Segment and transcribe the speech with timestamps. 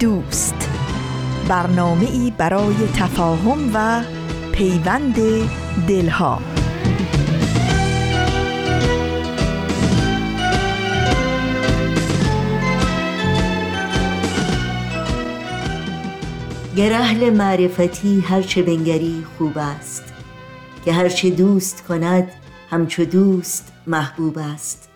[0.00, 0.68] دوست.
[1.48, 4.02] برنامه ای برای تفاهم و
[4.52, 5.14] پیوند
[5.88, 6.42] دلها.
[16.76, 20.04] گر اهل معرفتی هرچه بنگری خوب است.
[20.84, 22.32] که هرچه دوست کند
[22.70, 24.88] همچو دوست محبوب است.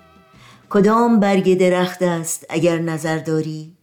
[0.70, 3.77] کدام برگ درخت است اگر نظر داری؟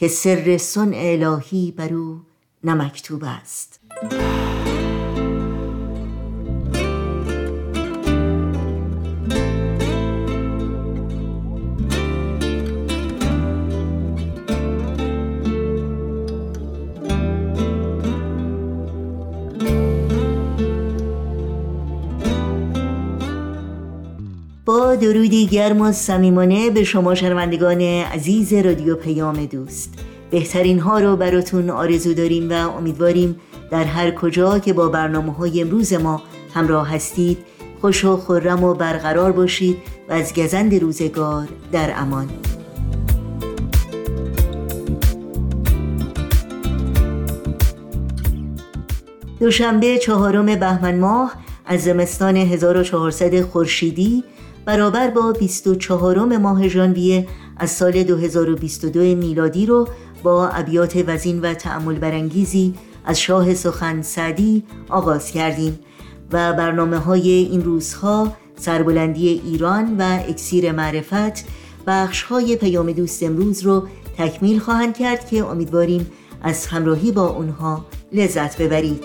[0.00, 2.20] که سر سن الهی بر او
[2.64, 3.80] نمکتوب است.
[24.96, 29.94] درودی گرم و صمیمانه به شما شنوندگان عزیز رادیو پیام دوست.
[30.30, 35.60] بهترین ها رو براتون آرزو داریم و امیدواریم در هر کجا که با برنامه های
[35.60, 36.22] امروز ما
[36.54, 37.38] همراه هستید
[37.80, 39.76] خوش و خورم و برقرار باشید
[40.08, 42.28] و از گزند روزگار در امان.
[49.40, 51.34] دوشنبه چهارم بهمن ماه
[51.66, 54.24] از زمستان 1400 خورشیدی
[54.64, 59.88] برابر با 24 ماه ژانویه از سال 2022 میلادی رو
[60.22, 65.78] با ابیات وزین و تعمل برانگیزی از شاه سخن سعدی آغاز کردیم
[66.32, 71.44] و برنامه های این روزها سربلندی ایران و اکسیر معرفت
[71.86, 73.88] بخش های پیام دوست امروز رو
[74.18, 76.10] تکمیل خواهند کرد که امیدواریم
[76.42, 79.04] از همراهی با اونها لذت ببرید.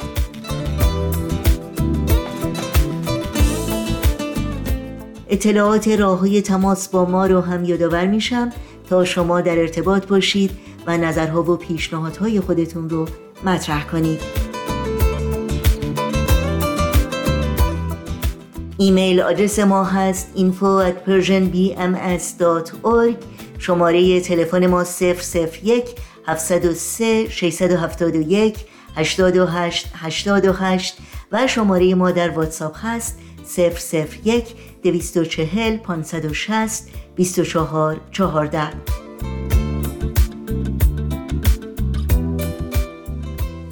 [5.30, 8.50] اطلاعات راه های تماس با ما رو هم یادآور میشم.
[8.90, 10.52] تا شما در ارتباط باشید
[10.88, 13.06] و نظرها و پیشنهادهای خودتون رو
[13.46, 14.22] مطرح کنید.
[18.78, 23.16] ایمیل آدرس ما هست info at persianbms.org
[23.59, 25.85] شماره تلفن ما 001
[26.28, 28.58] 703 671
[28.96, 30.97] 828 828
[31.31, 33.19] و شماره ما در واتساپ هست
[34.25, 34.46] 001
[34.91, 36.84] 240 560
[37.16, 38.69] 24 14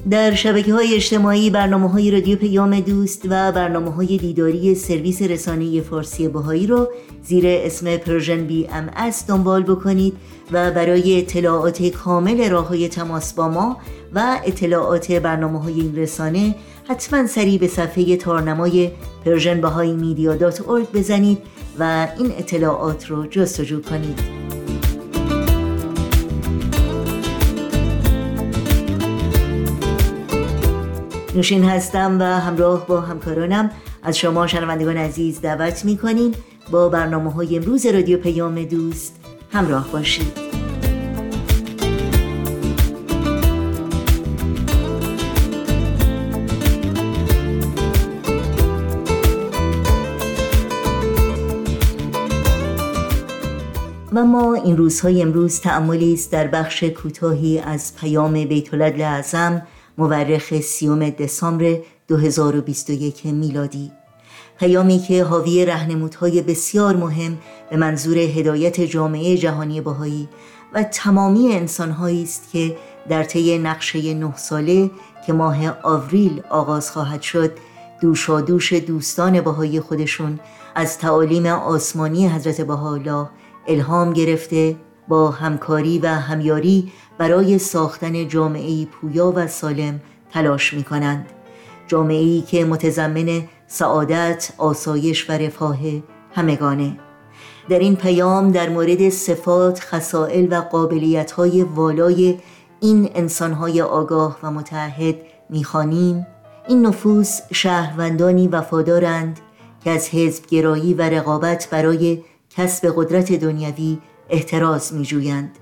[0.09, 5.81] در شبکه های اجتماعی برنامه های رادیو پیام دوست و برنامه های دیداری سرویس رسانه
[5.81, 6.90] فارسی بهایی رو
[7.24, 10.13] زیر اسم Persian BMS دنبال بکنید
[10.51, 13.78] و برای اطلاعات کامل راه های تماس با ما
[14.16, 16.56] و اطلاعات برنامه های این رسانه
[16.88, 18.92] حتما سریع به صفحه تارنمای
[19.26, 20.62] Persian Bahai Media dot
[20.94, 21.38] بزنید
[21.80, 24.20] و این اطلاعات رو جستجو کنید.
[31.36, 33.72] نوشین هستم و همراه با همکارانم.
[34.04, 36.32] از شما شنوندگان عزیز دعوت می کنیم
[36.72, 39.20] با برنامه های امروز رادیو پیام دوست
[39.52, 40.38] همراه باشید.
[54.24, 59.62] و ما این روزهای امروز تعملی است در بخش کوتاهی از پیام بیت اعظم
[59.98, 63.92] مورخ سیوم دسامبر 2021 میلادی.
[64.60, 67.38] پیامی که حاوی رهنمودهای بسیار مهم
[67.70, 70.30] به منظور هدایت جامعه جهانی بهایی
[70.74, 72.78] و تمامی انسانهایی است که
[73.10, 74.92] در طی نقشه نه ساله
[75.26, 77.52] که ماه آوریل آغاز خواهد شد
[78.02, 80.40] دوشادوش دوستان بهایی خودشون
[80.76, 83.28] از تعالیم آسمانی حضرت بهاءالله
[83.68, 84.75] الهام گرفته
[85.07, 90.01] با همکاری و همیاری برای ساختن جامعه پویا و سالم
[90.31, 91.25] تلاش می کنند
[91.88, 95.80] جامعه که متضمن سعادت، آسایش و رفاه
[96.31, 96.98] همگانه.
[97.69, 102.39] در این پیام در مورد صفات، خصائل و قابلیت های والای
[102.80, 105.16] این انسانهای آگاه و متعهد
[105.50, 106.27] می‌خوانیم.
[106.68, 109.39] این نفوس شهروندانی وفادارند
[109.83, 112.24] که از حزب گرایی و رقابت برای
[112.58, 113.98] کسب قدرت دنیوی
[114.30, 115.60] احتراز می جویند.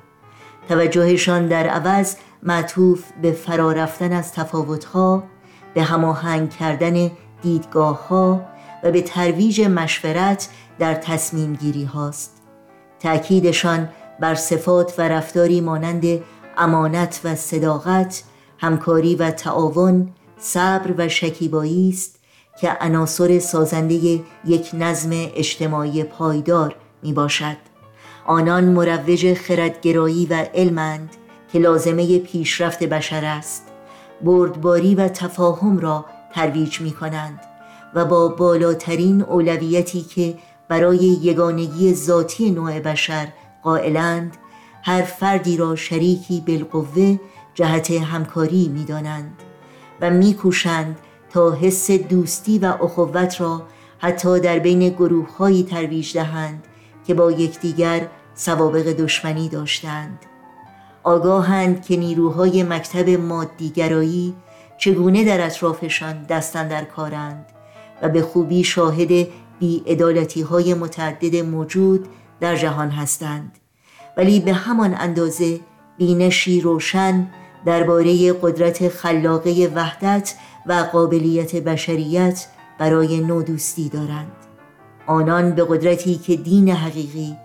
[0.69, 5.23] توجهشان در عوض معطوف به فرارفتن از تفاوتها
[5.73, 7.11] به هماهنگ کردن
[7.41, 8.41] دیدگاه ها
[8.83, 10.49] و به ترویج مشورت
[10.79, 12.41] در تصمیم گیری هاست
[12.99, 13.89] تأکیدشان
[14.19, 16.05] بر صفات و رفتاری مانند
[16.57, 18.23] امانت و صداقت
[18.57, 22.19] همکاری و تعاون صبر و شکیبایی است
[22.61, 27.57] که عناصر سازنده یک نظم اجتماعی پایدار می باشد
[28.25, 31.09] آنان مروج خردگرایی و علمند
[31.51, 33.67] که لازمه پیشرفت بشر است.
[34.23, 37.39] بردباری و تفاهم را ترویج می کنند
[37.95, 40.37] و با بالاترین اولویتی که
[40.67, 43.27] برای یگانگی ذاتی نوع بشر
[43.63, 44.37] قائلند
[44.83, 47.19] هر فردی را شریکی بالقوه
[47.53, 49.43] جهت همکاری می دانند
[50.01, 50.97] و میکوشند
[51.29, 53.63] تا حس دوستی و اخوت را
[53.99, 56.67] حتی در بین گروه هایی ترویج دهند
[57.07, 60.19] که با یکدیگر سوابق دشمنی داشتند.
[61.03, 64.35] آگاهند که نیروهای مکتب مادیگرایی
[64.77, 67.45] چگونه در اطرافشان دستن در کارند
[68.01, 69.27] و به خوبی شاهد
[69.59, 72.07] بیعدالتی های متعدد موجود
[72.39, 73.57] در جهان هستند.
[74.17, 75.59] ولی به همان اندازه
[75.97, 77.27] بینشی روشن
[77.65, 82.47] درباره قدرت خلاقه وحدت و قابلیت بشریت
[82.79, 84.40] برای نودوستی دارند.
[85.07, 87.35] آنان به قدرتی که دین حقیقی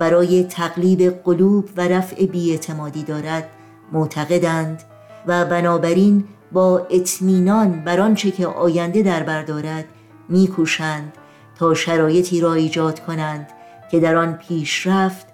[0.00, 3.48] برای تقلیب قلوب و رفع بیاعتمادی دارد
[3.92, 4.82] معتقدند
[5.26, 9.84] و بنابراین با اطمینان بر آنچه که آینده در بر دارد
[10.28, 11.12] میکوشند
[11.58, 13.48] تا شرایطی را ایجاد کنند
[13.90, 15.26] که در آن پیشرفت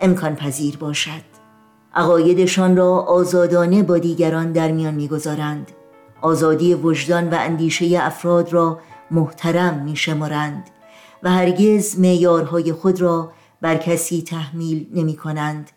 [0.00, 1.36] امکان پذیر باشد.
[1.94, 5.72] عقایدشان را آزادانه با دیگران در میان می‌گذارند.
[6.20, 8.78] آزادی وجدان و اندیشه افراد را
[9.10, 10.70] محترم میشمارند.
[11.22, 15.70] و هرگز معیارهای خود را بر کسی تحمیل نمی کنند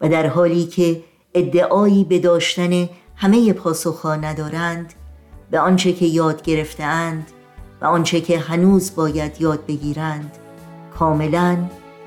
[0.00, 1.02] و در حالی که
[1.34, 4.94] ادعایی به داشتن همه پاسخها ندارند
[5.50, 7.26] به آنچه که یاد گرفتهاند
[7.80, 10.36] و آنچه که هنوز باید یاد بگیرند
[10.98, 11.58] کاملا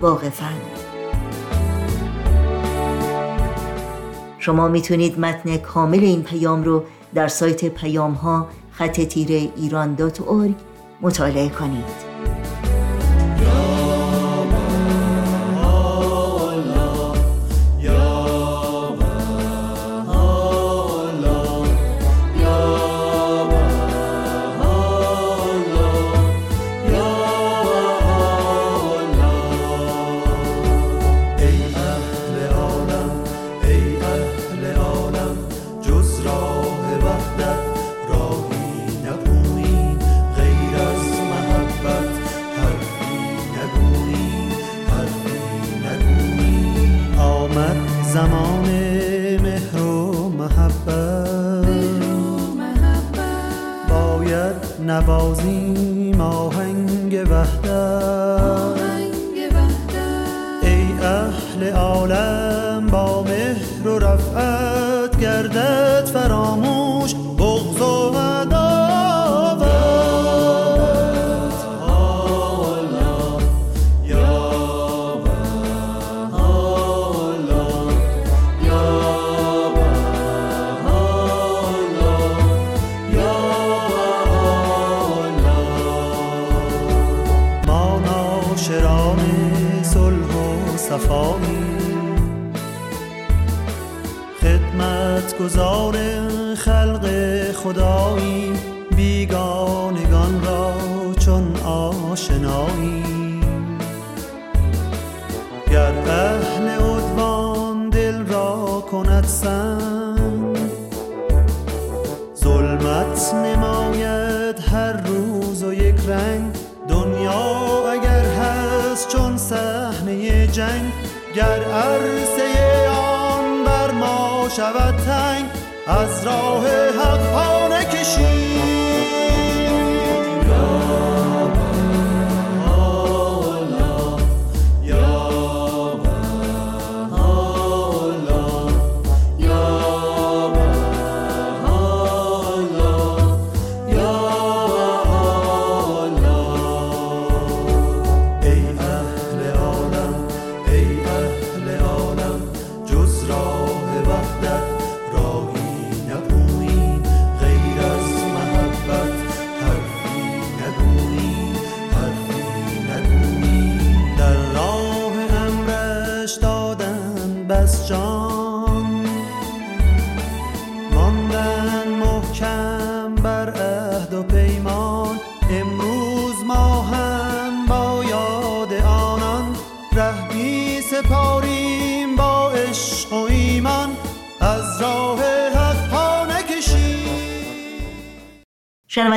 [0.01, 0.61] واقفند.
[4.39, 6.83] شما می‌تونید متن کامل این پیام رو
[7.13, 9.97] در سایت پیام ها خط تیره ایران
[11.01, 12.12] مطالعه کنید.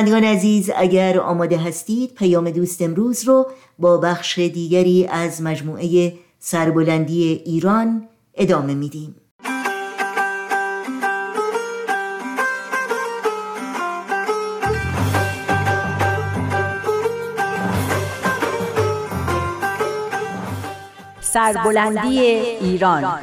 [0.07, 3.47] شنوندگان عزیز اگر آماده هستید پیام دوست امروز رو
[3.79, 9.15] با بخش دیگری از مجموعه سربلندی ایران ادامه میدیم.
[21.21, 23.19] سربلندی ایران.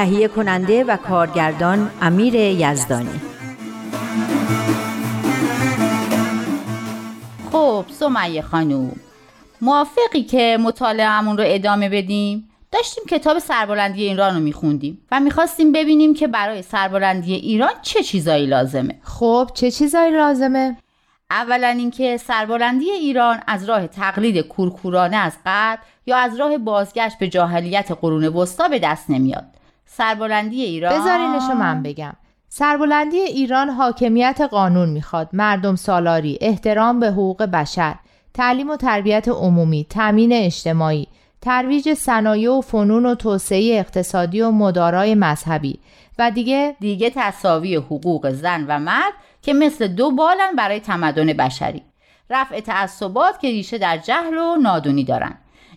[0.00, 3.20] تهیه کننده و کارگردان امیر یزدانی.
[7.52, 8.92] خب سمیه خانوم
[9.60, 16.14] موافقی که مطالعهمون رو ادامه بدیم؟ داشتیم کتاب سربلندی ایران رو میخوندیم و می‌خواستیم ببینیم
[16.14, 19.00] که برای سربلندی ایران چه چیزایی لازمه.
[19.02, 20.76] خب چه چیزایی لازمه؟
[21.30, 27.28] اولا اینکه سربلندی ایران از راه تقلید کورکورانه از قبل یا از راه بازگشت به
[27.28, 29.59] جاهلیت قرون وسطا به دست نمیاد.
[29.92, 31.00] سربلندی ایران.
[31.00, 32.12] بذارینشو من بگم.
[32.48, 35.28] سربلندی ایران حاکمیت قانون می‌خواد.
[35.32, 37.94] مردم سالاری احترام به حقوق بشر
[38.34, 41.06] تعلیم و تربیت عمومی تامین اجتماعی
[41.40, 45.78] ترویج صنایع و فنون و توسعه اقتصادی و مدارای مذهبی
[46.18, 51.82] و دیگه دیگه تصاوی حقوق زن و مرد که مثل دو بالن برای تمدن بشری.
[52.30, 55.34] رفع تعصبات که ریشه در جهل و نادونی دارن.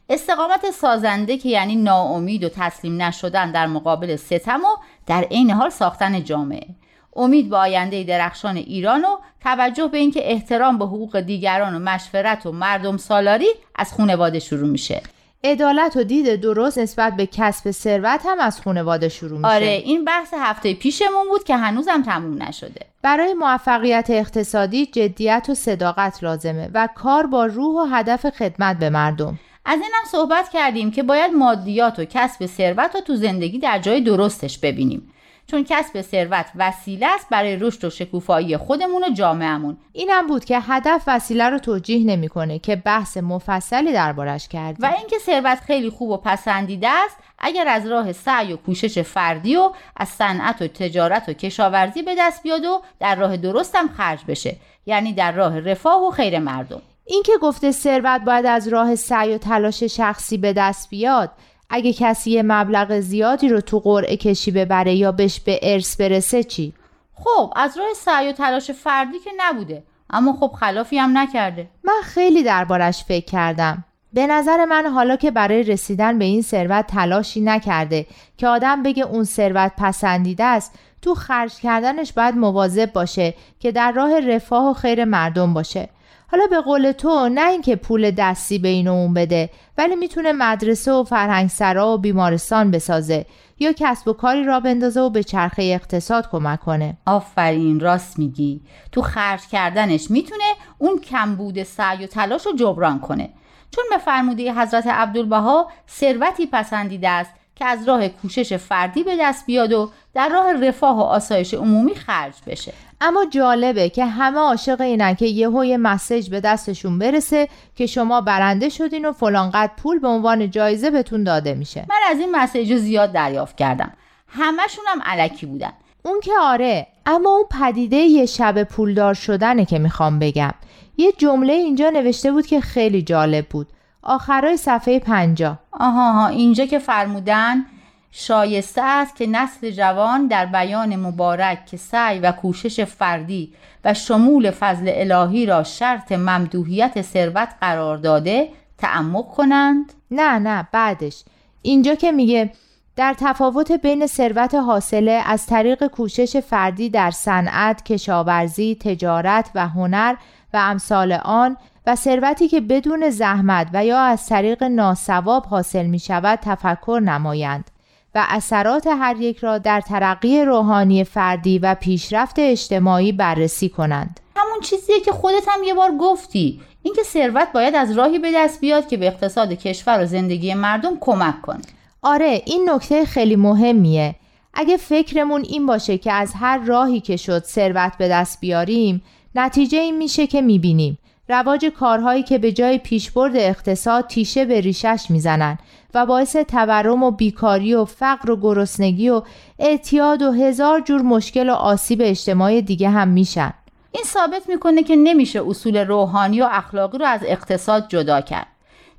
[0.10, 5.70] استقامت سازنده که یعنی ناامید و تسلیم نشدن در مقابل ستم و در عین حال
[5.70, 6.68] ساختن جامعه.
[7.16, 12.46] امید به آینده درخشان ایران و توجه به اینکه احترام به حقوق دیگران و مشورت
[12.46, 15.02] و مردم سالاری از خانواده شروع میشه.
[15.44, 19.56] عدالت و دید درست نسبت به کسب ثروت هم از خانواده شروع میشه.
[19.56, 22.86] آره این بحث هفته پیشمون بود که هنوزم تموم نشده.
[23.02, 28.90] برای موفقیت اقتصادی جدیت و صداقت لازمه و کار با روح و هدف خدمت به
[28.90, 29.40] مردم.
[29.66, 33.80] از این هم صحبت کردیم که باید مادیات و کسب ثروت رو تو زندگی در
[33.80, 35.14] جای درستش ببینیم.
[35.48, 39.78] چون کسب ثروت وسیله است برای رشد و شکوفایی خودمون و جامعهمون.
[39.94, 45.20] اینم بود که هدف وسیله رو توجیه نمی‌کنه که بحث مفصلی دربارش کرد و اینکه
[45.20, 50.10] ثروت خیلی خوب و پسندیده است اگر از راه سعی و کوشش فردی و از
[50.10, 54.56] صنعت و تجارت و کشاورزی به دست بیاد و در راه درستم خرج بشه.
[54.86, 56.82] یعنی در راه رفاه و خیر مردم.
[57.06, 61.32] این که گفته ثروت باید از راه سعی و تلاش شخصی به دست بیاد
[61.70, 66.44] اگه کسی یه مبلغ زیادی رو تو قرعه کشی ببره یا بهش به ارث برسه
[66.44, 66.74] چی؟
[67.14, 71.70] خب از راه سعی و تلاش فردی که نبوده اما خب خلافی هم نکرده.
[71.84, 73.84] من خیلی دربارش فکر کردم.
[74.14, 78.06] به نظر من حالا که برای رسیدن به این ثروت تلاشی نکرده
[78.38, 83.92] که آدم بگه اون ثروت پسندیده است تو خرج کردنش باید مواظب باشه که در
[83.92, 85.90] راه رفاه و خیر مردم باشه.
[86.34, 90.92] حالا به قول تو نه اینکه پول دستی به این اون بده ولی می‌تونه مدرسه
[90.92, 93.26] و فرهنگسرا و بیمارستان بسازه
[93.60, 96.98] یا کسب و کاری را بندازه و به چرخه اقتصاد کمک کنه.
[97.06, 98.62] آفرین راست میگی.
[98.92, 100.44] تو خرج کردنش می‌تونه
[100.78, 103.30] اون کمبود سعی و تلاش رو جبران کنه.
[103.72, 109.46] چون به فرموده حضرت عبدالبها ثروتی پسندیده است که از راه کوشش فردی به دست
[109.46, 112.74] بیاد و در راه رفاه و آسایش عمومی خرج بشه.
[113.06, 118.22] اما جالبه که همه عاشق اینن که یهو یه مسیج به دستشون برسه که شما
[118.22, 121.86] برنده شدین و فلانقدر پول به عنوان جایزه بهتون داده میشه.
[121.90, 123.92] من از این مسیج زیاد دریافت کردم.
[124.28, 125.74] همشون هم علکی بودن.
[126.04, 130.54] اون که آره اما اون پدیده یه شب پولدار شدنه که می‌خوام بگم.
[130.98, 133.68] یه جمله اینجا نوشته بود که خیلی جالب بود.
[134.04, 137.66] آخرای صفحه پنجا آها ها اینجا که فرمودن
[138.16, 143.54] شایسته است که نسل جوان در بیان مبارک که سعی و کوشش فردی
[143.86, 151.24] و شمول فضل الهی را شرط ممدوحیت ثروت قرار داده تعمق کنند؟ نه نه بعدش.
[151.62, 152.52] اینجا که میگه
[152.96, 160.16] در تفاوت بین ثروت حاصله از طریق کوشش فردی در صنعت، کشاورزی، تجارت و هنر
[160.54, 166.00] و امثال آن و ثروتی که بدون زحمت و یا از طریق ناسواب حاصل می
[166.00, 167.73] شود تفکر نمایند.
[168.16, 174.20] و اثرات هر یک را در ترقی روحانی فردی و پیشرفت اجتماعی بررسی کنند.
[174.36, 176.62] همون چیزیه که خودت هم یه بار گفتی.
[176.84, 180.98] اینکه ثروت باید از راهی به دست بیاد که به اقتصاد کشور و زندگی مردم
[181.00, 181.62] کمک کنه.
[182.02, 184.16] آره این نکته خیلی مهمیه.
[184.54, 189.04] اگه فکرمون این باشه که از هر راهی که شد ثروت به دست بیاریم
[189.36, 190.98] نتیجه این میشه که می‌بینیم.
[191.30, 195.58] رواج کارهایی که به جای پیشبرد اقتصاد تیشه به ریشش می‌زنن
[195.94, 199.22] و باعث تورم و بیکاری و فقر و گرسنگی و
[199.60, 203.54] اعتیاد و هزار جور مشکل و آسیب اجتماعی دیگه هم میشن.
[203.92, 208.48] این ثابت می‌کنه که نمیشه اصول روحانی و اخلاقی رو از اقتصاد جدا کرد.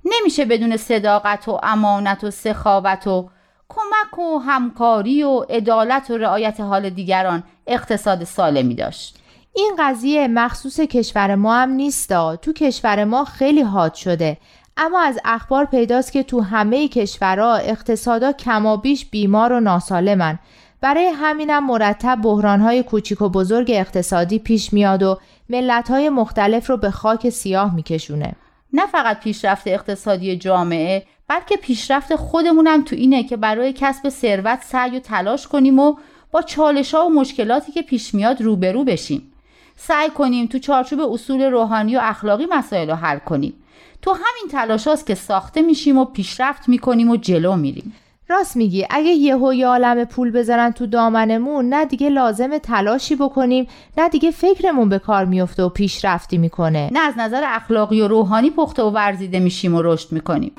[0.05, 3.31] نمیشه بدون صداقت و امانت و سخاوت و
[3.69, 9.19] کمک و همکاری و عدالت و رعایت حال دیگران اقتصاد سالمی داشت.
[9.57, 12.37] این قضیه مخصوص کشور ما هم نیستا.
[12.37, 14.37] تو کشور ما خیلی حاد شده.
[14.77, 20.39] اما از اخبار پیداست که تو همه کشورها اقتصادا کمابیش بیمار و ناسالمن.
[20.81, 25.19] برای همینم مرتب بحرانهای کوچیک و بزرگ اقتصادی پیش میاد و
[25.49, 28.33] ملتهای مختلف رو به خاک سیاه میکشونه.
[28.73, 34.97] نه فقط پیشرفت اقتصادی جامعه بلکه پیشرفت خودمونم تو اینه که برای کسب ثروت سعی
[34.97, 35.97] و تلاش کنیم و
[36.31, 39.31] با چالش ها و مشکلاتی که پیش میاد روبرو بشیم.
[39.77, 43.55] سعی کنیم تو چارچوب اصول روحانی و اخلاقی مسائل رو حل کنیم.
[44.03, 47.95] تو همین تلاش هاست که ساخته میشیم و پیشرفت می‌کنیم و جلو میریم.
[48.29, 48.87] راست میگی.
[48.91, 53.67] اگه یهو یه عالم پول بذارن تو دامنمون نه دیگه لازم تلاشی بکنیم
[53.99, 56.91] نه دیگه فکرمون به کار میفته و پیشرفتی می‌کنه.
[56.93, 60.53] نه از نظر اخلاقی و روحانی پخته و ورزیده میشیم و رشد می‌کنیم.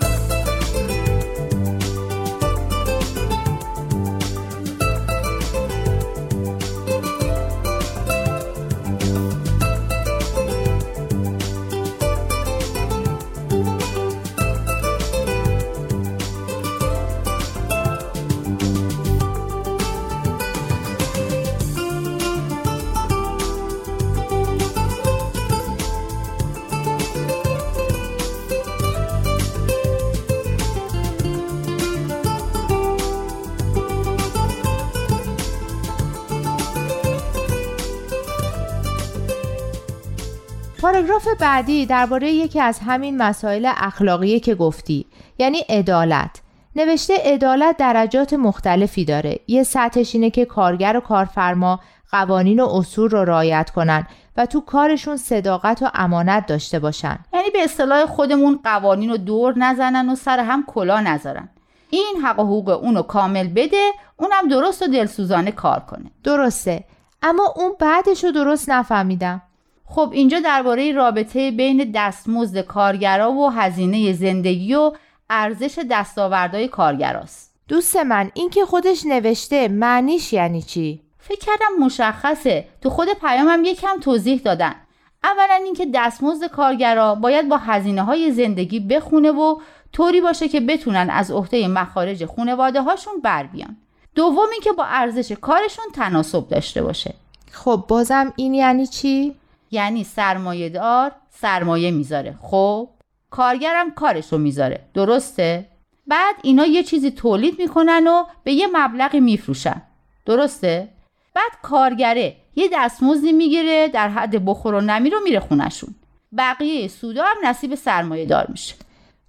[40.95, 45.05] پاراگراف بعدی درباره یکی از همین مسائل اخلاقی که گفتی
[45.37, 46.41] یعنی عدالت.
[46.75, 49.39] نوشته عدالت درجات مختلفی داره.
[49.47, 51.79] یه سطحش اینه که کارگر و کارفرما
[52.11, 57.19] قوانین و اصول رو رعایت کنن و تو کارشون صداقت و امانت داشته باشن.
[57.33, 61.49] یعنی به اصطلاح خودمون قوانین رو دور نزنن و سر هم کلا نذارن.
[61.89, 66.11] این حق و حقوق اونو کامل بده اونم درست و دلسوزانه کار کنه.
[66.23, 66.83] درسته.
[67.21, 69.41] اما اون بعدش رو درست نفهمیدم.
[69.85, 74.91] خب اینجا درباره رابطه بین دستمزد کارگرا و هزینه زندگی و
[75.29, 77.55] ارزش دستاوردهای کارگراست.
[77.67, 82.67] دوست من این که خودش نوشته معنیش یعنی چی؟ فکر کردم مشخصه.
[82.81, 84.75] تو خود پیامم یکم توضیح دادن.
[85.23, 89.59] اولا اینکه دستمزد کارگرا باید با هزینه های زندگی بخونه و
[89.93, 93.77] طوری باشه که بتونن از عهده مخارج خونواده هاشون بر بیان.
[94.15, 97.13] دوم اینکه با ارزش کارشون تناسب داشته باشه.
[97.51, 99.35] خب بازم این یعنی چی؟
[99.75, 102.35] یعنی سرمایه دار سرمایه می‌ذاره.
[102.41, 102.89] خب
[103.29, 104.79] کارگرم کارش رو می‌ذاره.
[104.93, 105.65] درسته؟
[106.07, 109.81] بعد اینا یه چیزی تولید می‌کنن و به یه مبلغی میفروشن.
[110.25, 110.89] درسته؟
[111.33, 115.95] بعد کارگره یه دستمزدی می‌گیره در حد بخور و نمی رو میره خونشون
[116.37, 118.75] بقیه سودا هم نصیب سرمایه دار میشه.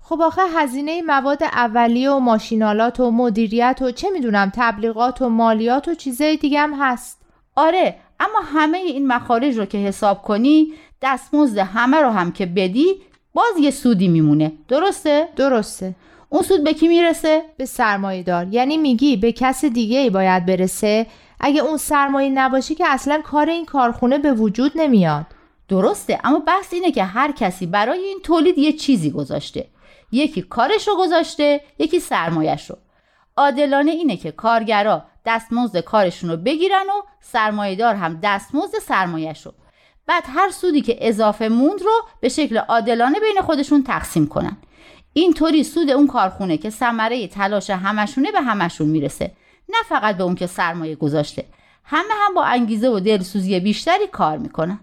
[0.01, 5.89] خب آخه هزینه مواد اولیه و ماشینالات و مدیریت و چه می‌دونم تبلیغات و مالیات
[5.89, 7.23] و چیزای دیگه هم هست.
[7.57, 12.95] آره اما همه این مخارج رو که حساب کنی دستمزد همه رو هم که بدی
[13.35, 14.53] باز یه سودی میمونه.
[14.69, 15.95] درسته؟ درسته.
[16.29, 20.47] اون سود به کی می‌رسه؟ به سرمایه دار یعنی میگی به کس دیگه ای باید
[20.47, 21.07] برسه.
[21.41, 25.27] اگه اون سرمایه نباشه که اصلا کار این کارخونه به وجود نمیاد.
[25.69, 29.67] درسته اما بحث اینه که هر کسی برای این تولید یه چیزی گذاشته.
[30.13, 32.77] یکی کارش رو گذاشته یکی سرمایش رو
[33.37, 39.53] عادلانه اینه که کارگرا دستمزد کارشون رو بگیرن و سرمایهدار هم دستمزد سرمایهش رو
[40.07, 44.57] بعد هر سودی که اضافه موند رو به شکل عادلانه بین خودشون تقسیم کنن.
[45.13, 49.33] اینطوری سود اون کارخونه که ثمره تلاش همشونه به همشون می‌رسه.
[49.69, 51.45] نه فقط به اون که سرمایه گذاشته.
[51.85, 54.79] همه هم با انگیزه و دلسوزی بیشتری کار می‌کنن.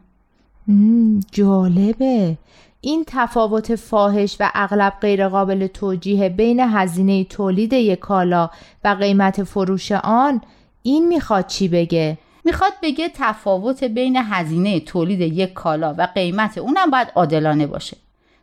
[1.31, 2.37] جالبه.
[2.85, 8.49] این تفاوت فاحش و اغلب غیرقابل توجیه بین هزینه تولید یک کالا
[8.83, 10.41] و قیمت فروش آن
[10.81, 16.89] این می‌خواد چی بگه؟ می‌خواد بگه تفاوت بین هزینه تولید یک کالا و قیمت اونم
[16.89, 17.97] باید عادلانه باشه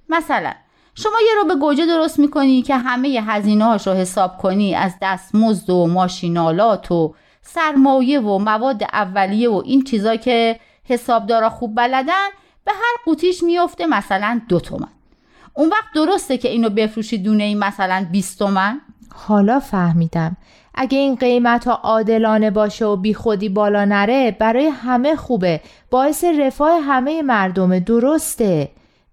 [0.08, 0.52] مثلا
[0.94, 4.92] شما یه رو به گوجه درست می‌کنی که همه هزینه هاش رو حساب کنی از
[5.02, 12.28] دستمزد و ماشینالات و سرمایه و مواد اولیه و این چیزا که حسابدارا خوب بلدن
[12.70, 14.88] به هر قوطیش میفته مثلا دو تومن.
[15.54, 18.80] اون وقت درسته که اینو بفروشی دونه ای مثلا 20 تومن؟
[19.14, 20.36] حالا فهمیدم.
[20.74, 25.60] اگه این قیمت ها عادلانه باشه و بیخودی بالا نره برای همه خوبه.
[25.90, 27.80] باعث رفاه همه مردمه.
[27.80, 28.70] درسته.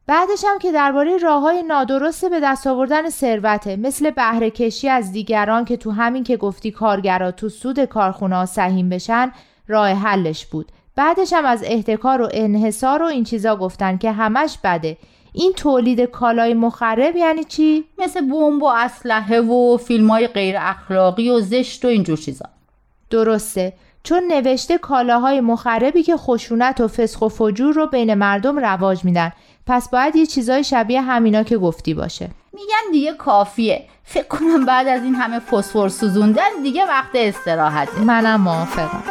[0.07, 5.11] بعدش هم که درباره راه های نادرست به دست آوردن ثروته مثل بهره کشی از
[5.11, 9.31] دیگران که تو همین که گفتی کارگرا تو سود کارخونه ها سهیم بشن
[9.67, 10.71] راه حلش بود.
[10.97, 14.97] بعدش هم از احتکار و انحصار و این چیزا گفتن که همش بده.
[15.33, 21.29] این تولید کالای مخرب یعنی چی؟ مثل بمب و اسلحه و فیلم های غیر اخلاقی
[21.29, 22.45] و زشت و اینجور چیزا.
[23.09, 23.73] درسته.
[24.03, 29.31] چون نوشته کالاهای مخربی که خشونت و فسخ و فجور رو بین مردم رواج میدن.
[29.67, 32.29] پس باید یه چیزای شبیه همینا که گفتی باشه.
[32.53, 33.83] میگن دیگه کافیه.
[34.03, 38.01] فکر کنم بعد از این همه فسفر سوزوندن دیگه وقت استراحته.
[38.01, 39.03] منم موافقم.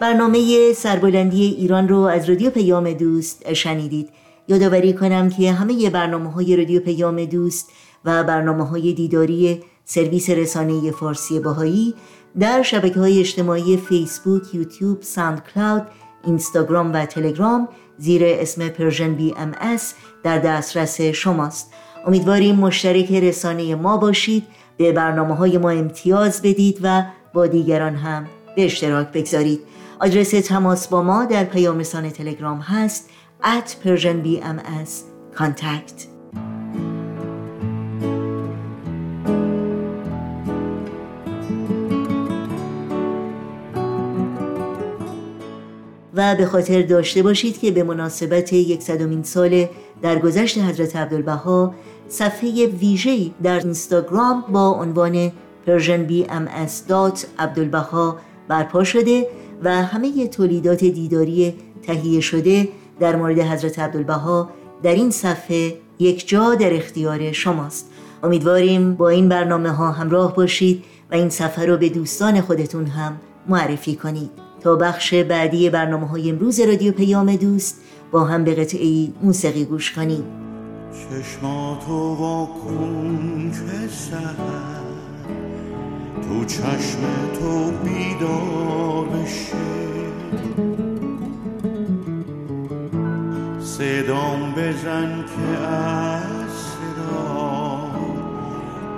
[0.00, 4.08] برنامه سربلندی ایران رو از رادیو پیام دوست شنیدید.
[4.48, 7.70] یادآوری کنم که همه برنامه های رادیو پیام دوست
[8.04, 11.94] و برنامه های دیداری سرویس رسانه فارسی بهایی
[12.40, 15.86] در شبکه های اجتماعی فیسبوک، یوتیوب، SoundCloud،
[16.24, 19.76] اینستاگرام و تلگرام زیر اسم Persian BM
[20.22, 21.72] در دسترس شماست.
[22.06, 28.26] امیدواریم مشترک رسانه ما باشید به برنامه های ما امتیاز بدید و با دیگران هم
[28.56, 29.60] به اشتراک بگذارید.
[30.02, 33.10] آدرس تماس با ما در پیام رسانه تلگرام هست
[33.42, 34.90] at persianbms.
[35.38, 36.06] Contact.
[46.14, 49.66] و به خاطر داشته باشید که به مناسبت یکصدمین سال
[50.02, 51.74] درگذشت حضرت عبدالبها
[52.08, 55.32] صفحه ویژه‌ای در اینستاگرام با عنوان
[55.66, 58.14] persianbms.abdulbaha
[58.48, 59.26] برپا شده
[59.62, 62.68] و همه تولیدات دیداری تهیه شده
[63.00, 64.50] در مورد حضرت عبدالبها
[64.82, 67.90] در این صفحه یک جا در اختیار شماست.
[68.22, 73.16] امیدواریم با این برنامه ها همراه باشید و این صفحه رو به دوستان خودتون هم
[73.48, 74.30] معرفی کنید.
[74.60, 79.92] تا بخش بعدی برنامه های امروز رادیو پیام دوست با هم به قطعی موسیقی گوش
[79.92, 80.24] کنیم.
[80.92, 84.79] چشماتو واکن که سهر
[86.28, 87.00] تو چشم
[87.40, 89.56] تو بیدار بشه
[93.60, 97.90] صدام بزن که از صدا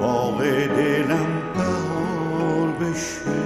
[0.00, 0.38] باغ
[0.76, 3.42] دلم بهار بشه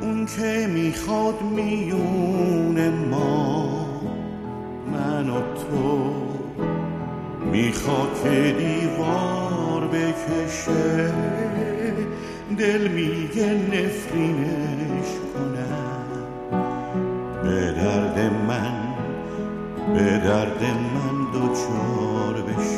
[0.00, 3.55] اون که می‌خواد میون ما.
[7.86, 11.12] که دیوار بکشه
[12.58, 16.06] دل میگه نفرینش کنم.
[17.42, 18.18] به درد
[18.48, 18.76] من
[19.94, 22.75] به درد من دوچار بشه.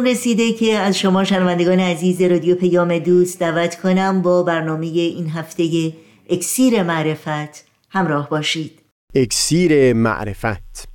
[0.00, 5.28] اون رسیده که از شما شنوندگان عزیز رادیو پیام دوست دعوت کنم با برنامه این
[5.28, 5.92] هفته
[6.30, 8.82] اکسیر معرفت همراه باشید.
[9.14, 10.88] اکسیر معرفت.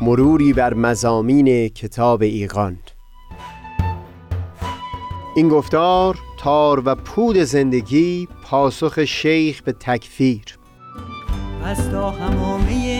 [0.00, 2.78] مروری بر مزامین کتاب ایقان
[5.36, 10.58] این گفتار تار و پود زندگی پاسخ شیخ به تکفیر.
[11.64, 12.99] از تا همامه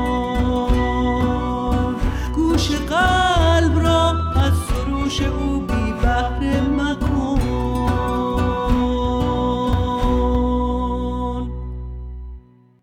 [2.91, 7.41] قلب را از سروش او بی بهره مکن.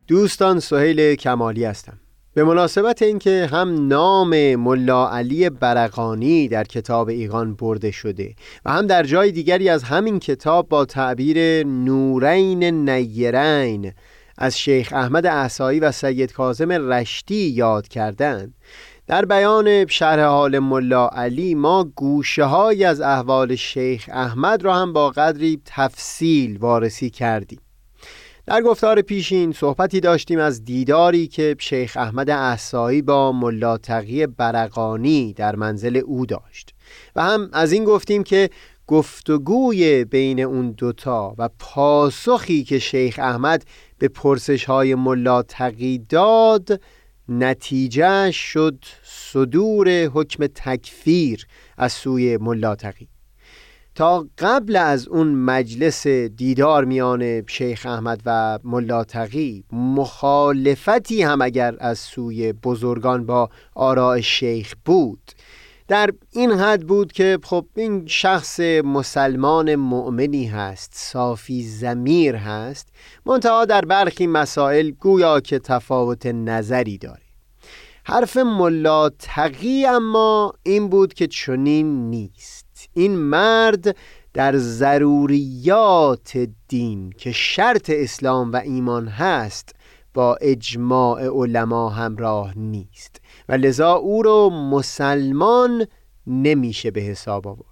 [0.06, 2.00] دوستان سهیل کمالی هستم.
[2.34, 8.86] به مناسبت اینکه هم نام ملا علی برقانی در کتاب ایقان برده شده و هم
[8.86, 13.92] در جای دیگری از همین کتاب با تعبیر نورین نیرین
[14.38, 18.54] از شیخ احمد احسایی و سید کاظم رشتی یاد کردند
[19.08, 24.92] در بیان شرح حال ملا علی ما گوشه های از احوال شیخ احمد را هم
[24.92, 27.60] با قدری تفصیل وارسی کردیم.
[28.46, 35.32] در گفتار پیشین صحبتی داشتیم از دیداری که شیخ احمد احسایی با ملا تقی برقانی
[35.32, 36.74] در منزل او داشت.
[37.16, 38.50] و هم از این گفتیم که
[38.86, 43.64] گفتگوی بین اون دوتا و پاسخی که شیخ احمد
[43.98, 46.80] به پرسش های ملا تقی داد
[47.28, 53.08] نتیجه شد صدور حکم تکفیر از سوی ملا تقی.
[53.94, 61.76] تا قبل از اون مجلس دیدار میان شیخ احمد و ملا تقی مخالفتی هم اگر
[61.78, 65.20] از سوی بزرگان با آراء شیخ بود.
[65.88, 72.88] در این حد بود که خب این شخص مسلمان مؤمنی هست صافی زمیر هست.
[73.26, 77.22] منتها در برخی مسائل گویا که تفاوت نظری داره.
[78.04, 82.88] حرف ملا تقی اما این بود که چنین نیست.
[82.94, 83.96] این مرد
[84.34, 89.74] در ضروریات دین که شرط اسلام و ایمان هست
[90.14, 93.20] با اجماع علما همراه نیست.
[93.48, 95.86] و لذا او رو مسلمان
[96.26, 97.68] نمیشه به حساب آورد.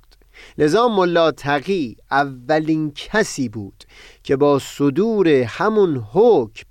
[0.58, 3.84] لذا ملا تقی اولین کسی بود
[4.22, 6.66] که با صدور همون حکم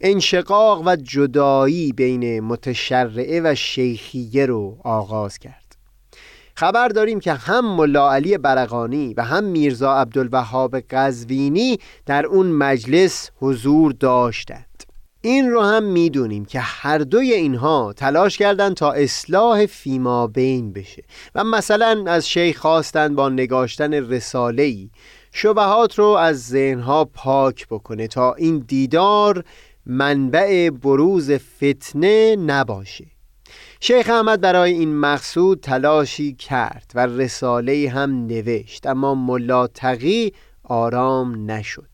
[0.00, 5.76] انشقاق و جدایی بین متشرعه و شیخیه رو آغاز کرد.
[6.54, 13.30] خبر داریم که هم ملا علی برقانی و هم میرزا عبدالوهاب قزوینی در اون مجلس
[13.40, 14.71] حضور داشتند.
[15.24, 21.02] این رو هم می‌دونیم که هر دوی اینها تلاش کردند تا اصلاح فیما بین بشه.
[21.34, 24.90] و مثلا از شیخ خواستند با نگاشتن رساله ای
[25.32, 29.44] شبهات رو از ذهنها پاک بکنه تا این دیدار
[29.86, 33.06] منبع بروز فتنه نباشه.
[33.80, 40.32] شیخ احمد برای این مقصود تلاشی کرد و رساله هم نوشت اما ملا تقی
[40.64, 41.91] آرام نشد.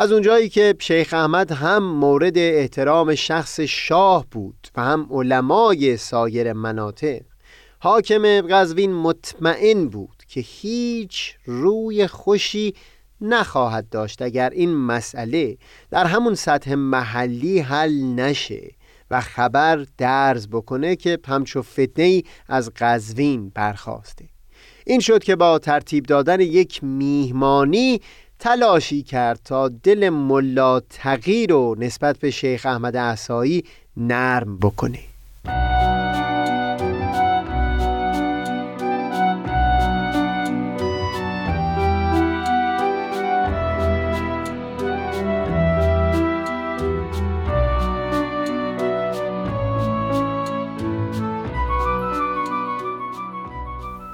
[0.00, 6.52] از اونجایی که شیخ احمد هم مورد احترام شخص شاه بود و هم علمای سایر
[6.52, 7.20] مناطق
[7.78, 12.74] حاکم قزوین مطمئن بود که هیچ روی خوشی
[13.20, 15.58] نخواهد داشت اگر این مسئله
[15.90, 18.70] در همون سطح محلی حل نشه
[19.10, 24.24] و خبر درز بکنه که همچو فتنه از قزوین برخواسته.
[24.86, 28.00] این شد که با ترتیب دادن یک میهمانی
[28.38, 33.64] تلاشی کرد تا دل ملا تغییر رو نسبت به شیخ احمد احسایی
[33.96, 34.98] نرم بکنه.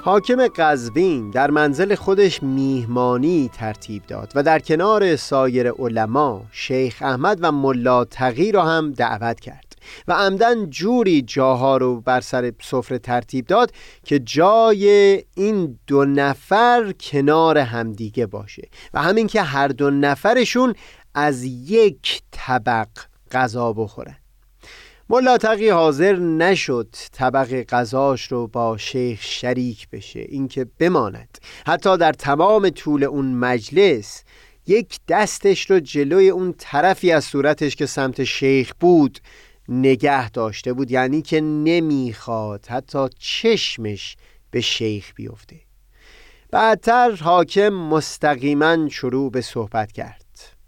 [0.05, 7.39] حاکم قزوین در منزل خودش میهمانی ترتیب داد و در کنار سایر علما شیخ احمد
[7.41, 9.77] و ملا تقی را هم دعوت کرد
[10.09, 13.73] و عمدن جوری جاها رو بر سر سفره ترتیب داد
[14.05, 20.75] که جای این دو نفر کنار همدیگه باشه و همین که هر دو نفرشون
[21.15, 22.89] از یک طبق
[23.33, 24.17] غذا بخورن.
[25.11, 31.39] ملا تقی حاضر نشد طبق غذاش رو با شیخ شریک بشه اینکه بماند.
[31.67, 34.25] حتی در تمام طول اون مجلس
[34.67, 39.19] یک دستش رو جلوی اون طرفی از صورتش که سمت شیخ بود
[39.69, 44.17] نگه داشته بود یعنی که نمی‌خواد حتی چشمش
[44.51, 45.57] به شیخ بیفته.
[46.51, 50.24] بعدتر حاکم مستقیما شروع به صحبت کرد.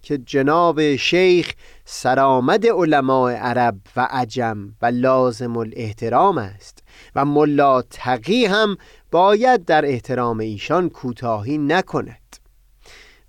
[0.07, 1.53] که جناب شیخ
[1.85, 6.83] سرآمد علماء عرب و عجم و لازم الاحترام است
[7.14, 8.77] و ملا تقی هم
[9.11, 12.37] باید در احترام ایشان کوتاهی نکند.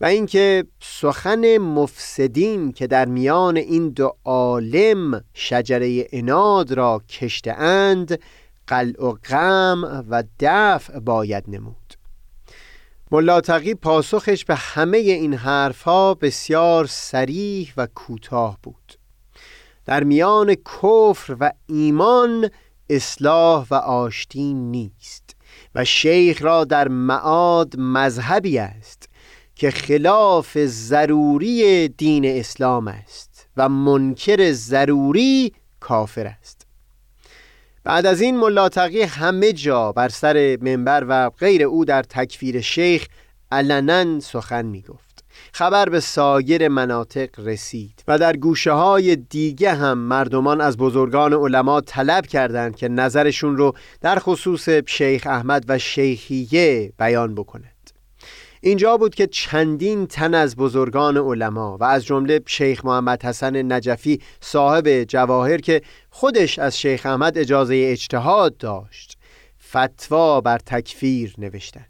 [0.01, 8.19] و اینکه سخن مفسدین که در میان این دو عالم شجره اناد را کشته اند
[8.67, 11.86] قلع و غم و دفع باید نمود.
[13.11, 18.93] ملاتقی پاسخش به همه این حرفها بسیار سریح و کوتاه بود.
[19.85, 22.49] در میان کفر و ایمان
[22.89, 25.35] اصلاح و آشتی نیست
[25.75, 29.09] و شیخ را در معاد مذهبی است
[29.55, 36.56] که خلاف ضروری دین اسلام است و منکر ضروری کافر است.
[37.87, 43.07] بعد از این ملاتقی همه جا بر سر منبر و غیر او در تکفیر شیخ
[43.51, 45.23] علنا سخن می گفت
[45.53, 51.81] خبر به سایر مناطق رسید و در گوشه های دیگه هم مردمان از بزرگان علما
[51.81, 57.76] طلب کردند که نظرشون رو در خصوص شیخ احمد و شیخیه بیان بکنه.
[58.61, 64.21] اینجا بود که چندین تن از بزرگان علما و از جمله شیخ محمد حسن نجفی
[64.41, 69.17] صاحب جواهر که خودش از شیخ احمد اجازه اجتهاد داشت
[69.69, 71.87] فتوا بر تکفیر نوشتند.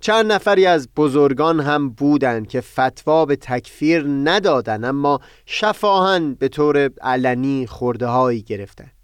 [0.00, 6.90] چند نفری از بزرگان هم بودند که فتوا به تکفیر ندادند اما شفاهن به طور
[7.00, 8.97] علنی خورده هایی گرفتند.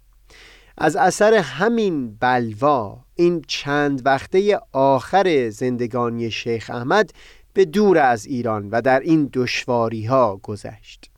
[0.77, 7.11] از اثر همین بلوا این چند وقته آخر زندگانی شیخ احمد
[7.53, 11.09] به دور از ایران و در این دشواری ها گذشت.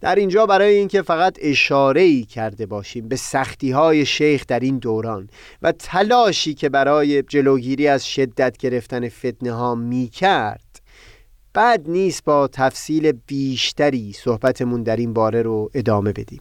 [0.00, 4.78] در اینجا برای اینکه فقط اشاره ای کرده باشیم به سختی های شیخ در این
[4.78, 5.30] دوران
[5.62, 10.80] و تلاشی که برای جلوگیری از شدت گرفتن فتنه ها می کرد
[11.54, 16.40] بعد نیست با تفصیل بیشتری صحبتمون در این باره رو ادامه بدیم.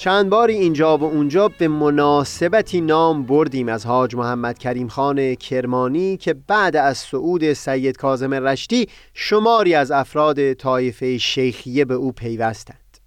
[0.00, 6.16] چند باری اینجا و اونجا به مناسبتی نام بردیم از حاج محمد کریم خان کرمانی
[6.16, 12.98] که بعد از صعود سید کازم رشتی شماری از افراد طایفه شیخیه به او پیوستند.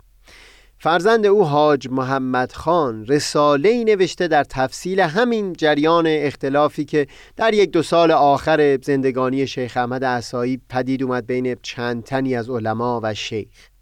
[0.77, 7.71] فرزند او حاج محمد خان رساله نوشته در تفصیل همین جریان اختلافی که در یک
[7.71, 13.13] دو سال آخر زندگانی شیخ احمد عصایی پدید اومد بین چند تنی از علما و
[13.13, 13.73] شیخ.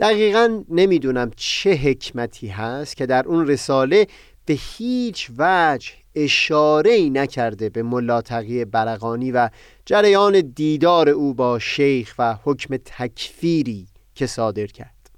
[0.00, 4.06] دقیقا نمی‌دونم چه حکمتی هست که در اون رساله
[4.46, 9.50] به هیچ وجه اشاره ای نکرده به ملاتقی برقانی و
[9.86, 15.10] جریان دیدار او با شیخ و حکم تکفیری که صادر کرد.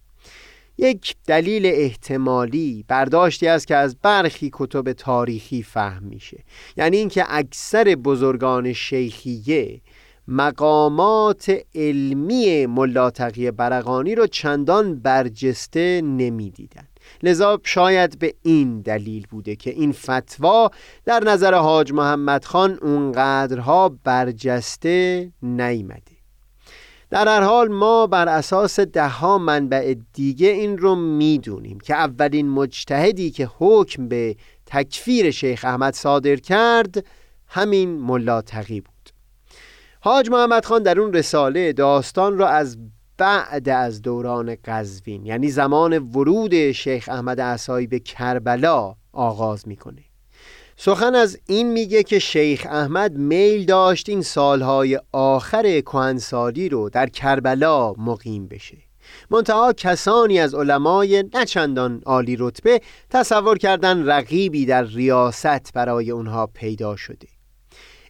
[0.78, 6.44] یک دلیل احتمالی برداشتی است که از برخی کتب تاریخی فهم میشه.
[6.76, 9.80] یعنی اینکه اکثر بزرگان شیخیه
[10.28, 16.88] مقامات علمی ملاتقی برقانی رو چندان برجسته نمی‌دیدند
[17.22, 20.70] لذا شاید به این دلیل بوده که این فتوا
[21.04, 26.12] در نظر حاج محمد خان اونقدرها برجسته نیمده
[27.10, 33.30] در هر حال ما بر اساس دهها منبع دیگه این رو می‌دونیم که اولین مجتهدی
[33.30, 37.06] که حکم به تکفیر شیخ احمد صادر کرد
[37.48, 38.91] همین ملاتقی بود.
[40.04, 42.78] حاج محمد خان در اون رساله داستان را از
[43.18, 50.02] بعد از دوران قزوین یعنی زمان ورود شیخ احمد عصایی به کربلا آغاز می‌کنه.
[50.76, 57.06] سخن از این میگه که شیخ احمد میل داشت این سالهای آخر کهنسالی رو در
[57.06, 58.78] کربلا مقیم بشه.
[59.30, 66.96] منتها کسانی از علمای نچندان عالی رتبه تصور کردن رقیبی در ریاست برای اونها پیدا
[66.96, 67.31] شده.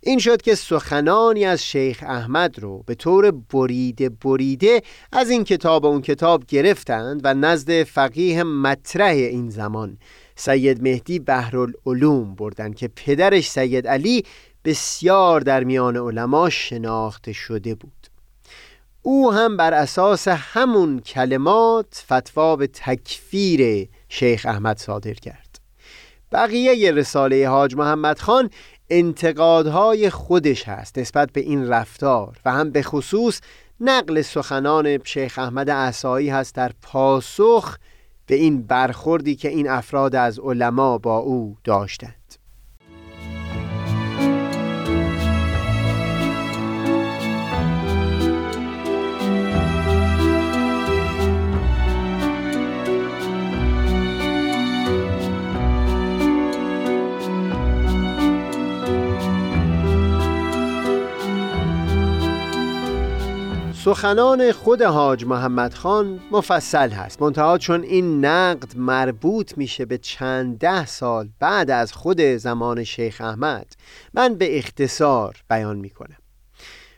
[0.04, 5.84] این شد که سخنانی از شیخ احمد رو به طور بریده بریده از این کتاب
[5.84, 9.98] و اون کتاب گرفتند و نزد فقیه مطرح این زمان.
[10.36, 14.24] سید مهدی بهرالعلوم بردند که پدرش سید علی
[14.64, 18.06] بسیار در میان علما شناخته شده بود.
[19.02, 25.52] او هم بر اساس همون کلمات فتوا به تکفیر شیخ احمد صادر کرد.
[26.32, 28.50] بقیه رساله حاج محمد خان
[28.92, 33.40] انتقادهای خودش هست نسبت به این رفتار و هم به خصوص
[33.80, 37.76] نقل سخنان شیخ احمد عصایی هست در پاسخ
[38.26, 42.21] به این برخوردی که این افراد از علما با او داشتند.
[63.84, 67.22] سخنان خود حاج محمد خان مفصل هست.
[67.22, 73.20] منتها چون این نقد مربوط میشه به چند ده سال بعد از خود زمان شیخ
[73.20, 73.72] احمد
[74.14, 76.16] من به اختصار بیان می‌کنم.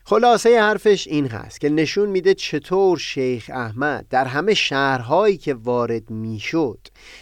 [0.04, 6.10] خلاصه حرفش این هست که نشون میده چطور شیخ احمد در همه شهرهایی که وارد
[6.10, 6.78] می‌شد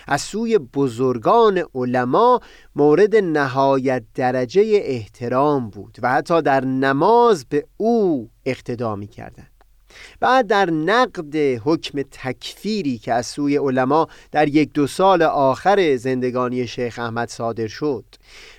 [0.07, 2.41] از سوی بزرگان علما
[2.77, 9.52] مورد نهایت درجه احترام بود و حتی در نماز به او اقتدا می‌کردند.
[10.21, 16.67] بعد در نقد حکم تکفیری که از سوی علما در یک دو سال آخر زندگانی
[16.67, 18.05] شیخ احمد صادر شد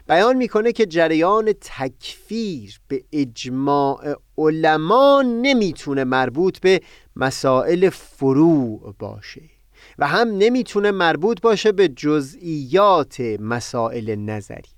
[0.08, 6.82] بیان می‌کنه که جریان تکفیر به اجماع علما نمی‌تونه مربوط به
[7.16, 9.42] مسائل فروع باشه
[10.00, 14.73] و هم نمی‌تونه مربوط باشه به جزئیات مسائل نظری.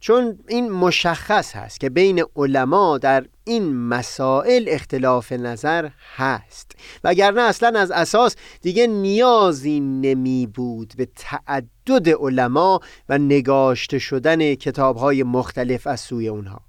[0.00, 6.72] چون این مشخص هست که بین علما در این مسائل اختلاف نظر هست.
[7.04, 15.22] وگرنه اصلا از اساس دیگه نیازی نمی بود به تعدد علما و نگاشته شدن کتابهای
[15.22, 16.60] مختلف از سوی اونها.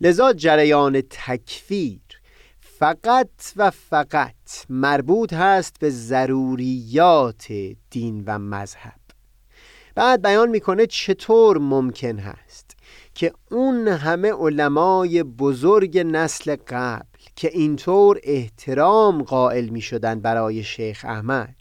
[0.00, 2.00] لذا جریان تکفیر
[2.78, 4.34] فقط و فقط
[4.68, 7.52] مربوط هست به ضروریات
[7.90, 9.01] دین و مذهب.
[9.94, 12.76] بعد بیان می‌کنه چطور ممکن هست
[13.14, 21.04] که اون همه علمای بزرگ نسل قبل که اینطور احترام قائل می شدن برای شیخ
[21.08, 21.56] احمد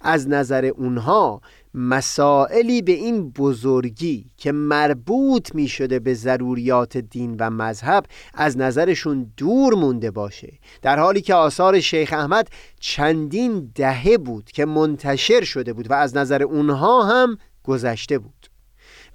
[0.00, 1.40] از نظر اونها
[1.74, 8.04] مسائلی به این بزرگی که مربوط می شده به ضروریات دین و مذهب
[8.34, 10.52] از نظرشون دور مونده باشه.
[10.82, 12.48] در حالی که آثار شیخ احمد
[12.80, 17.38] چندین دهه بود که منتشر شده بود و از نظر اونها هم
[17.70, 18.50] گذشته بود.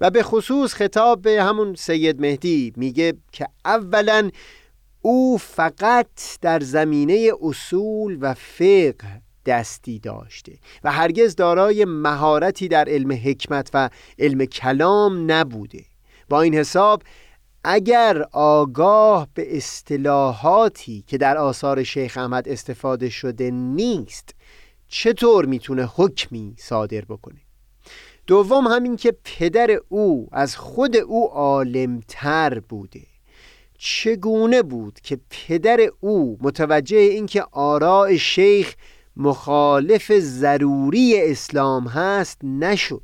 [0.00, 4.30] و به خصوص خطاب به همون سید مهدی میگه که اولا
[5.02, 10.52] او فقط در زمینه اصول و فقه دستی داشته
[10.84, 15.84] و هرگز دارای مهارتی در علم حکمت و علم کلام نبوده.
[16.28, 17.02] با این حساب
[17.64, 24.34] اگر آگاه به اصطلاحاتی که در آثار شیخ احمد استفاده شده نیست
[24.88, 27.45] چطور می‌تونه حکمی صادر بکنه؟
[28.26, 33.02] دوم همین که پدر او از خود او عالمتر بوده.
[33.78, 38.74] چگونه بود که پدر او متوجه اینکه آراء شیخ
[39.16, 43.02] مخالف ضروری اسلام هست نشد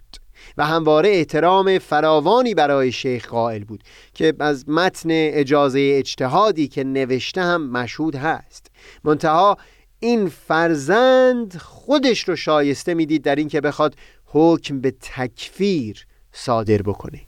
[0.57, 3.83] و همواره احترام فراوانی برای شیخ قائل بود
[4.15, 8.67] که از متن اجازه اجتهادی که نوشته هم مشهود هست.
[9.05, 9.57] منتها
[10.01, 13.95] این فرزند خودش رو شایسته می‌دید در اینکه بخواد
[14.35, 17.21] حکم به تکفیر صادر بکنه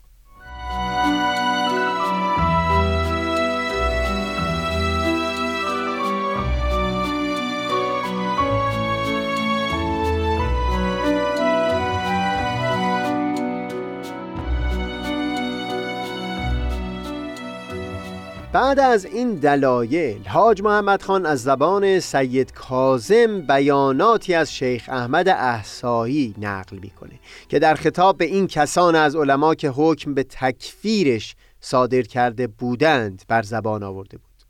[18.55, 25.29] بعد از این دلایل حاج محمد خان از زبان سید کازم بیاناتی از شیخ احمد
[25.29, 31.35] احسایی نقل می‌کنه که در خطاب به این کسان از علما که حکم به تکفیرش
[31.59, 34.43] صادر کرده بودند بر زبان آورده بود.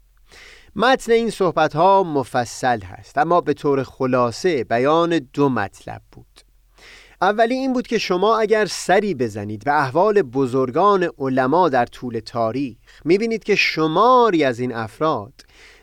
[0.75, 6.34] متن این صحبت ها مفصل هست اما به طور خلاصه بیان دو مطلب بود.
[7.21, 12.77] اولی این بود که شما اگر سری بزنید و احوال بزرگان علما در طول تاریخ
[13.05, 15.33] می‌بینید که شماری از این افراد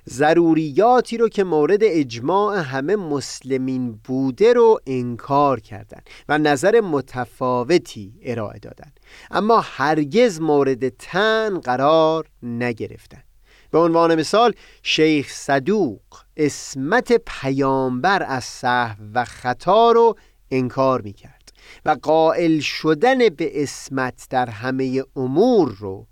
[0.09, 8.59] ضروریاتی رو که مورد اجماع همه مسلمین بوده رو انکار کردند و نظر متفاوتی ارائه
[8.59, 13.25] دادند اما هرگز مورد تن قرار نگرفتند
[13.71, 16.01] به عنوان مثال شیخ صدوق
[16.37, 20.17] اسمت پیامبر از صحو و خطا رو
[20.53, 21.53] انکار می کرد
[21.85, 26.07] و قائل شدن به اسمت در همه امور رو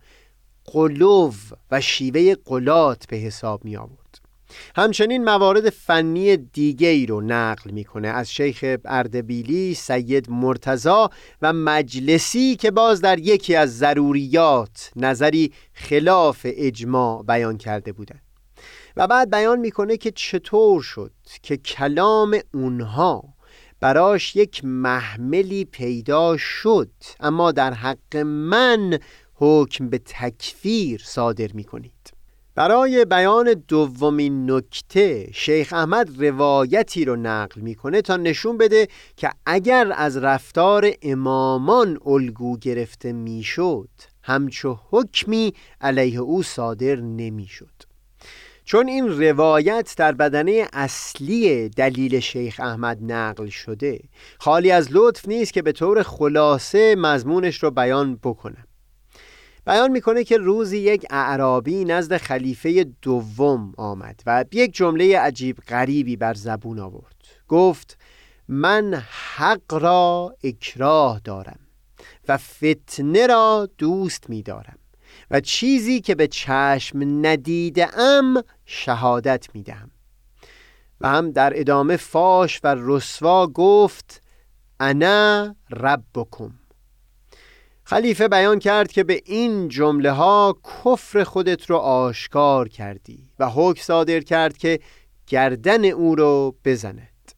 [0.64, 1.34] قلوب
[1.70, 4.00] و شیوه قلات به حساب می آورد
[4.76, 11.10] همچنین موارد فنی دیگه ای رو نقل می‌کنه از شیخ اردبیلی، سید مرتزا
[11.42, 18.22] و مجلسی که باز در یکی از ضروریات نظری خلاف اجماع بیان کرده بودند.
[18.96, 21.12] و بعد بیان می‌کنه که چطور شد
[21.42, 23.24] که کلام اونها
[23.80, 26.90] براش یک محملی پیدا شد.
[27.20, 28.98] اما در حق من
[29.34, 31.92] حکم به تکفیر صادر می کنید
[32.54, 39.92] برای بیان دومین نکته شیخ احمد روایتی رو نقل می‌کنه تا نشون بده که اگر
[39.96, 43.88] از رفتار امامان الگو گرفته می‌شد
[44.22, 47.89] همچو حکمی علیه او صادر نمی‌شد.
[48.70, 54.00] چون این روایت در بدنه اصلی دلیل شیخ احمد نقل شده
[54.38, 58.64] خالی از لطف نیست که به طور خلاصه مضمونش رو بیان بکنم.
[59.66, 66.16] بیان می‌کنه که روزی یک اعرابی نزد خلیفه دوم آمد و یک جمله عجیب غریبی
[66.16, 67.16] بر زبون آورد.
[67.48, 67.98] گفت
[68.48, 69.02] من
[69.36, 71.60] حق را اکراه دارم
[72.28, 74.76] و فتنه را دوست میدارم
[75.30, 78.42] و چیزی که به چشم ندیده ام
[78.72, 79.90] شهادت می‌دهم
[81.00, 84.22] و هم در ادامه فاش و رسوا گفت
[84.80, 86.52] انا ربکم.
[87.84, 93.82] خلیفه بیان کرد که به این جمله ها کفر خودت رو آشکار کردی و حکم
[93.82, 94.80] صادر کرد که
[95.26, 97.32] گردن او رو بزند.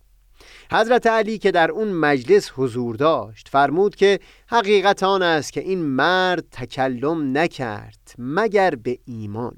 [0.72, 5.82] حضرت علی که در اون مجلس حضور داشت فرمود که حقیقت آن است که این
[5.82, 9.56] مرد تکلم نکرد مگر به ایمان.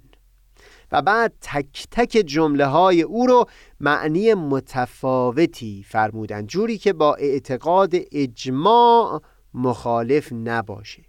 [0.94, 3.48] و بعد تک تک جمله های او رو
[3.80, 9.22] معنی متفاوتی فرمودند جوری که با اعتقاد اجماع
[9.54, 11.02] مخالف نباشه.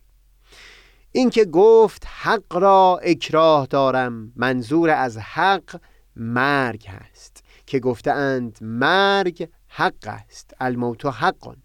[1.11, 5.81] اینکه گفت حق را اکراه دارم منظور از حق
[6.15, 7.43] مرگ هست.
[7.65, 11.55] که گفتند مرگ حق است الموت حقا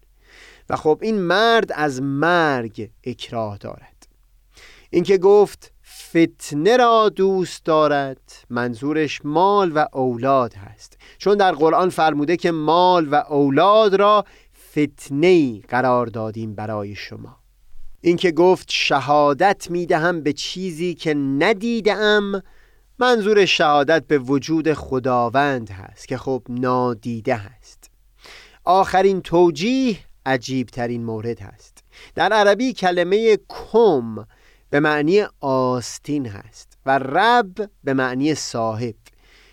[0.69, 4.07] و خب این مرد از مرگ اکراه دارد.
[4.89, 8.21] اینکه گفت فتنه را دوست دارد.
[8.49, 10.97] منظورش مال و اولاد هست.
[11.17, 14.25] چون در قرآن فرموده که مال و اولاد را
[14.71, 17.37] فتنه قرار دادیم برای شما.
[18.01, 22.43] اینکه گفت شهادت می‌دهم به چیزی که ندیدم
[22.99, 27.91] منظور شهادت به وجود خداوند هست که خب نادیده هست.
[28.65, 31.83] آخرین توجیه عجیب ترین مورد هست.
[32.15, 34.25] در عربی کلمه کم
[34.71, 38.95] به معنی آستین هست و رب به معنی صاحب.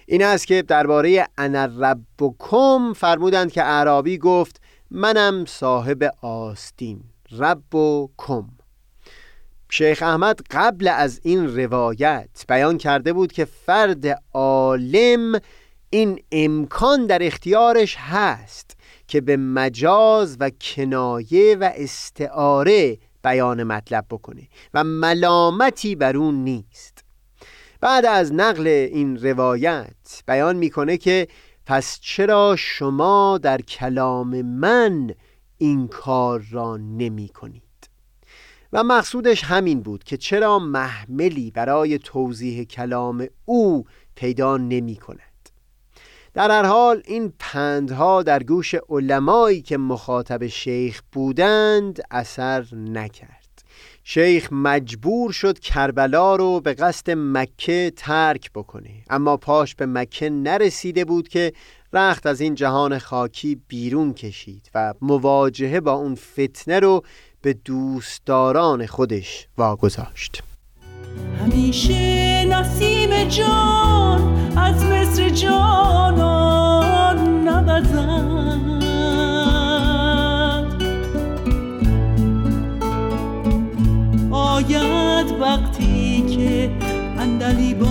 [0.06, 4.60] این است که درباره انا ربکم فرمودند که عربی گفت
[4.90, 7.00] منم صاحب آستین
[7.38, 8.48] رب و کم
[9.70, 15.40] شیخ احمد قبل از این روایت بیان کرده بود که فرد عالم
[15.90, 18.76] این امکان در اختیارش هست
[19.08, 27.04] که به مجاز و کنایه و استعاره بیان مطلب بکنه و ملامتی بر اون نیست.
[27.80, 31.28] بعد از نقل این روایت بیان می‌کنه که
[31.66, 35.10] پس چرا شما در کلام من
[35.58, 37.62] این کار را نمی کنید
[38.72, 45.27] و مقصودش همین بود که چرا محملی برای توضیح کلام او پیدا نمی کند
[46.34, 53.48] در هر حال این پندها در گوش علمایی که مخاطب شیخ بودند اثر نکرد.
[54.04, 58.90] شیخ مجبور شد کربلا رو به قصد مکه ترک بکنه.
[59.10, 61.52] اما پاش به مکه نرسیده بود که
[61.92, 67.02] رخت از این جهان خاکی بیرون کشید و مواجهه با اون فتنه رو
[67.42, 70.42] به دوستداران خودش واگذاشت.
[71.42, 74.20] همیشه نسیم جان
[74.56, 78.58] از مصر جانان نوزد.
[84.30, 86.70] آید وقتی که
[87.18, 87.87] اندلیبان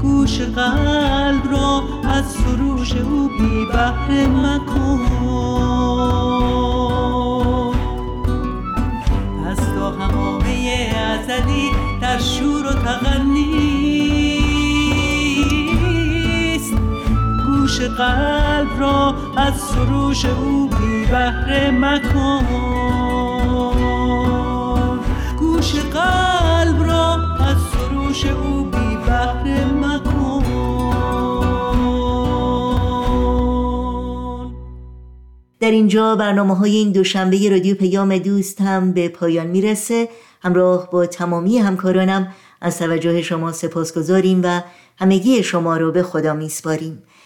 [0.03, 5.01] گوش قلب را از سروش او بی بهره مکن.
[9.47, 13.84] از تا همامه ازلی در شور و تغنیست
[17.75, 22.47] گوش قلب را از سروش او بی بهره مکن.
[25.39, 30.45] گوش قلب را از سروش او بی بهره مکن.
[35.61, 40.09] در اینجا برنامه های این دوشنبه رادیو پیام دوست هم به پایان می‌رسه.
[40.43, 42.29] همراه با تمامی همکارانم
[42.61, 44.61] از توجه شما سپاس گذاریم و
[44.99, 47.03] همگی شما رو به خدا میسپاریم.